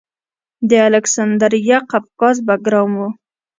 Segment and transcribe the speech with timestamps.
[0.69, 3.01] د الکسندریه قفقاز بګرام و